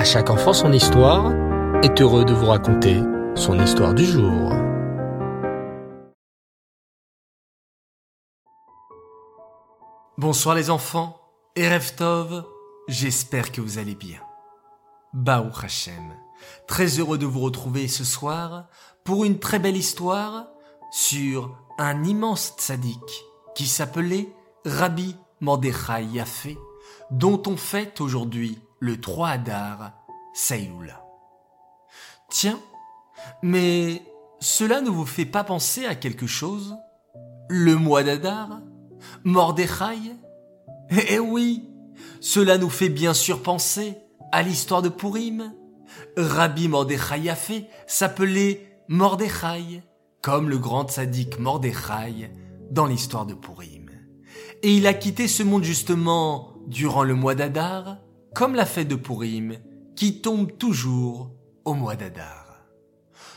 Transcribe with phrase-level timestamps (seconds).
[0.00, 1.30] À chaque enfant son histoire
[1.82, 3.02] est heureux de vous raconter
[3.34, 4.50] son histoire du jour.
[10.16, 11.20] Bonsoir les enfants,
[11.54, 12.46] Erev Tov,
[12.88, 14.20] j'espère que vous allez bien.
[15.12, 16.14] Baou Hashem,
[16.66, 18.68] très heureux de vous retrouver ce soir
[19.04, 20.46] pour une très belle histoire
[20.90, 24.32] sur un immense tzaddik qui s'appelait
[24.64, 26.56] Rabbi Mordechai Yafé,
[27.10, 29.92] dont on fête aujourd'hui le 3 Adar
[30.32, 31.04] Saïloula.
[32.30, 32.60] Tiens,
[33.42, 34.02] mais
[34.40, 36.76] cela ne vous fait pas penser à quelque chose?
[37.48, 38.60] Le mois d'Adar?
[39.24, 40.16] Mordechai?
[41.08, 41.68] Eh oui,
[42.20, 43.96] cela nous fait bien sûr penser
[44.32, 45.52] à l'histoire de Purim.
[46.16, 49.82] Rabbi Mordechai Yafé s'appelait Mordechai,
[50.22, 52.32] comme le grand sadique Mordechai
[52.70, 53.90] dans l'histoire de Purim.
[54.62, 57.98] Et il a quitté ce monde justement durant le mois d'Adar,
[58.32, 59.56] comme la fête de Purim,
[59.96, 61.32] qui tombe toujours
[61.64, 62.46] au mois d'Adar.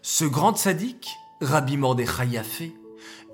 [0.00, 1.10] Ce grand sadique,
[1.42, 2.74] Rabbi Mordechai Yafé,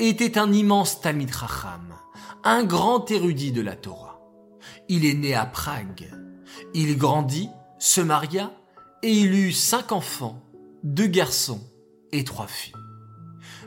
[0.00, 1.94] était un immense Talmid Racham,
[2.42, 4.20] un grand érudit de la Torah.
[4.88, 6.10] Il est né à Prague.
[6.74, 7.48] Il grandit,
[7.78, 8.50] se maria,
[9.04, 10.42] et il eut cinq enfants,
[10.82, 11.60] deux garçons
[12.10, 12.74] et trois filles.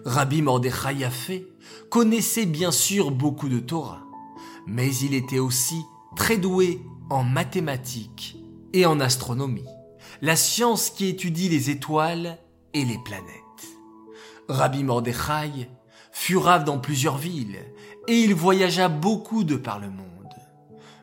[0.04, 1.48] Rabbi Mordechai Yafé
[1.90, 4.04] connaissait bien sûr beaucoup de Torah,
[4.66, 5.84] mais il était aussi
[6.16, 8.38] très doué en mathématiques
[8.74, 9.68] et en astronomie,
[10.22, 12.38] la science qui étudie les étoiles
[12.74, 13.34] et les planètes.
[14.50, 15.70] Rabbi Mordechai
[16.12, 17.60] fut rave dans plusieurs villes
[18.08, 20.34] et il voyagea beaucoup de par le monde.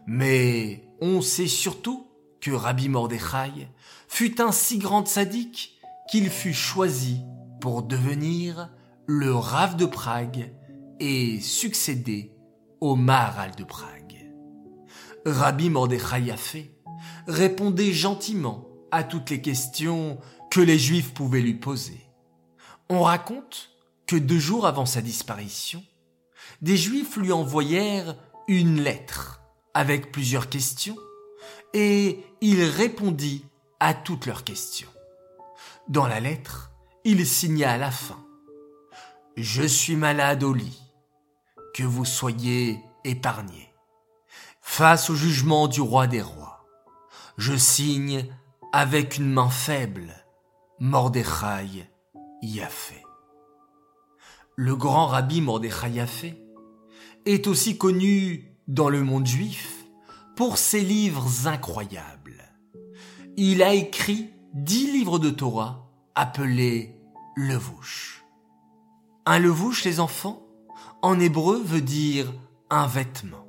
[0.06, 2.06] Mais on sait surtout
[2.40, 3.68] que Rabbi Mordechai
[4.08, 5.78] fut un si grand sadique
[6.10, 7.20] qu'il fut choisi
[7.60, 8.70] pour devenir
[9.06, 10.52] le Rave de Prague
[11.00, 12.32] et succéder
[12.80, 14.23] au Maharal de Prague.
[15.26, 16.70] Rabbi Mordechai
[17.26, 20.18] répondait gentiment à toutes les questions
[20.50, 22.00] que les Juifs pouvaient lui poser.
[22.90, 23.70] On raconte
[24.06, 25.82] que deux jours avant sa disparition,
[26.60, 28.16] des Juifs lui envoyèrent
[28.48, 29.40] une lettre
[29.72, 30.96] avec plusieurs questions
[31.72, 33.46] et il répondit
[33.80, 34.90] à toutes leurs questions.
[35.88, 36.70] Dans la lettre,
[37.04, 38.24] il signa à la fin
[39.36, 40.82] Je suis malade au lit,
[41.74, 43.73] que vous soyez épargnés.
[44.66, 46.66] Face au jugement du roi des rois,
[47.36, 48.26] je signe
[48.72, 50.12] avec une main faible
[50.80, 51.88] Mordechai
[52.42, 53.00] Yafé.
[54.56, 56.42] Le grand rabbi Mordechai Yafé
[57.24, 59.84] est aussi connu dans le monde juif
[60.34, 62.42] pour ses livres incroyables.
[63.36, 66.98] Il a écrit dix livres de Torah appelés
[67.36, 68.24] levouche.
[69.24, 70.42] Un levouche, les enfants,
[71.00, 72.32] en hébreu veut dire
[72.70, 73.43] un vêtement.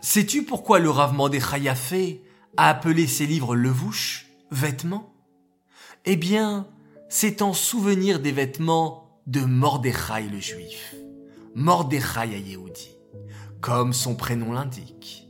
[0.00, 2.22] Sais-tu pourquoi le Rav Mordechai Yafé
[2.56, 5.12] a appelé ses livres levouche, vêtements?
[6.04, 6.66] Eh bien,
[7.08, 10.94] c'est en souvenir des vêtements de Mordechai le juif,
[11.54, 12.96] Mordechai à Yehudi,
[13.60, 15.28] comme son prénom l'indique.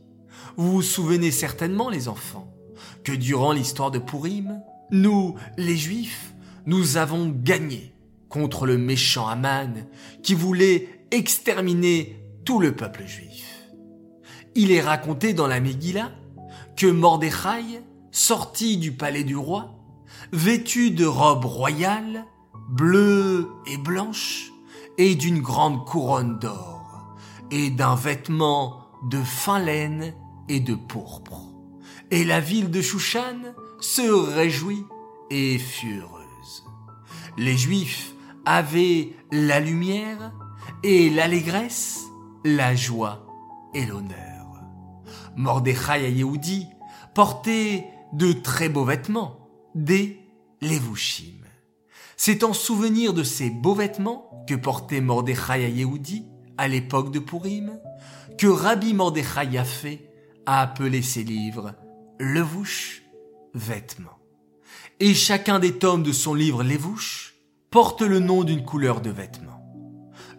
[0.57, 2.51] Vous vous souvenez certainement, les enfants,
[3.03, 4.61] que durant l'histoire de Purim,
[4.91, 6.33] nous, les juifs,
[6.65, 7.93] nous avons gagné
[8.29, 9.85] contre le méchant Aman
[10.23, 13.62] qui voulait exterminer tout le peuple juif.
[14.55, 16.11] Il est raconté dans la Megillah
[16.77, 17.81] que Mordechai,
[18.11, 19.75] sorti du palais du roi,
[20.31, 22.25] vêtu de robes royales,
[22.69, 24.51] bleues et blanches,
[24.97, 27.15] et d'une grande couronne d'or,
[27.49, 30.13] et d'un vêtement de fin laine
[30.49, 31.41] et de pourpre.
[32.11, 34.85] Et la ville de Shushan se réjouit
[35.31, 36.63] et fut heureuse.
[37.37, 38.13] Les Juifs
[38.45, 40.31] avaient la lumière
[40.83, 42.01] et l'allégresse,
[42.43, 43.25] la joie
[43.73, 44.32] et l'honneur.
[45.35, 46.67] Mordechai à Yehudi
[47.13, 50.19] portait de très beaux vêtements, des
[50.61, 51.43] levushim.
[52.17, 56.25] C'est en souvenir de ces beaux vêtements que portait Mordechai à Yehudi
[56.57, 57.79] à l'époque de Purim
[58.37, 60.09] que Rabbi Mordechai Yafé
[60.45, 61.75] a appelé ses livres
[62.19, 63.03] Levouche,
[63.53, 64.19] vêtements.
[64.99, 67.35] Et chacun des tomes de son livre Levouche
[67.71, 69.61] porte le nom d'une couleur de vêtements.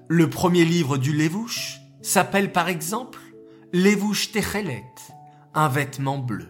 [0.08, 3.18] Le premier livre du Levouche s'appelle par exemple
[3.76, 4.94] Levouche Techelet,
[5.52, 6.46] un vêtement bleu.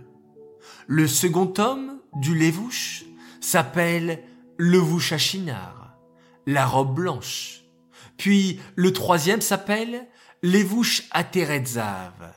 [0.87, 3.07] Le second tome du Levouche
[3.41, 4.23] s'appelle
[4.59, 5.97] Levouche Achinar,
[6.45, 7.63] la robe blanche.
[8.19, 10.07] Puis le troisième s'appelle
[10.43, 12.35] Levouche Ateretzav,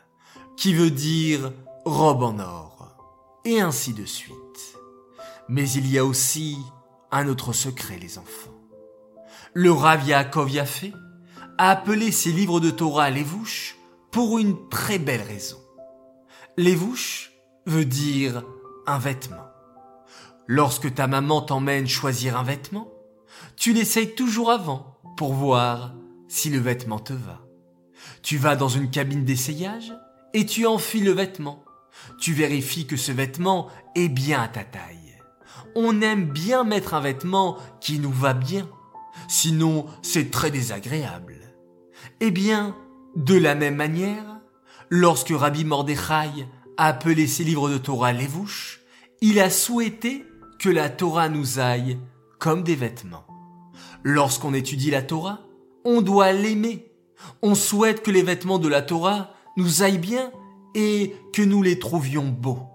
[0.55, 1.51] qui veut dire
[1.83, 2.95] robe en or,
[3.43, 4.77] et ainsi de suite.
[5.49, 6.59] Mais il y a aussi
[7.11, 8.55] un autre secret, les enfants.
[9.53, 10.93] Le Rav Yaakov Yafé
[11.57, 13.76] a appelé ses livres de Torah Levouche
[14.11, 15.57] pour une très belle raison.
[16.57, 17.31] Levouche
[17.65, 18.43] veut dire
[18.85, 19.47] un vêtement.
[20.47, 22.89] Lorsque ta maman t'emmène choisir un vêtement,
[23.57, 25.93] tu l'essayes toujours avant pour voir
[26.27, 27.41] si le vêtement te va.
[28.21, 29.93] Tu vas dans une cabine d'essayage
[30.33, 31.63] et tu enfiles le vêtement.
[32.19, 35.17] Tu vérifies que ce vêtement est bien à ta taille.
[35.75, 38.67] On aime bien mettre un vêtement qui nous va bien.
[39.27, 41.35] Sinon, c'est très désagréable.
[42.19, 42.75] Eh bien,
[43.17, 44.39] de la même manière,
[44.89, 46.47] lorsque Rabbi Mordechai
[46.77, 48.81] a appelé ses livres de Torah Lévouche,
[49.21, 50.23] il a souhaité
[50.59, 51.97] que la Torah nous aille
[52.37, 53.25] comme des vêtements.
[54.03, 55.39] Lorsqu'on étudie la Torah,
[55.83, 56.91] on doit l'aimer.
[57.41, 60.31] On souhaite que les vêtements de la Torah nous aillent bien
[60.75, 62.67] et que nous les trouvions beaux.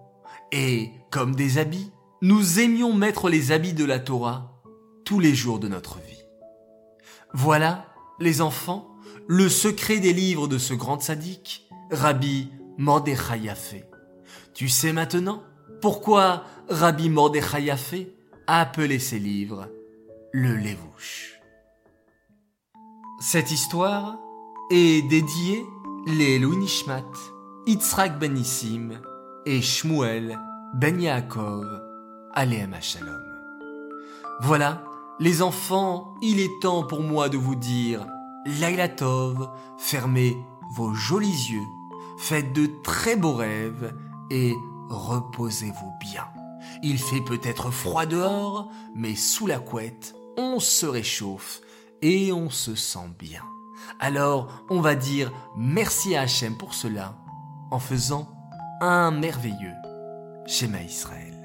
[0.50, 4.60] Et, comme des habits, nous aimions mettre les habits de la Torah
[5.04, 6.24] tous les jours de notre vie.
[7.32, 7.86] Voilà,
[8.18, 8.91] les enfants,
[9.28, 13.84] le secret des livres de ce grand sadique, Rabbi Mordechai
[14.54, 15.42] Tu sais maintenant
[15.80, 17.70] pourquoi Rabbi Mordechai
[18.46, 19.68] a appelé ses livres
[20.32, 21.40] le Lévouche.
[23.20, 24.18] Cette histoire
[24.70, 25.64] est dédiée
[26.06, 27.04] les Nishmat,
[27.66, 29.00] Yitzhak ben Nissim
[29.46, 30.38] et Shmuel
[30.74, 31.66] ben Yaakov,
[32.32, 33.22] Aleem Shalom.
[34.40, 34.82] Voilà,
[35.20, 38.06] les enfants, il est temps pour moi de vous dire
[38.44, 40.36] Laila Tov, fermez
[40.74, 41.66] vos jolis yeux,
[42.18, 43.94] faites de très beaux rêves
[44.30, 44.52] et
[44.88, 46.26] reposez-vous bien.
[46.82, 51.60] Il fait peut-être froid dehors, mais sous la couette, on se réchauffe
[52.00, 53.44] et on se sent bien.
[54.00, 57.14] Alors, on va dire merci à Hachem pour cela
[57.70, 58.28] en faisant
[58.80, 59.74] un merveilleux
[60.46, 61.41] schéma Israël.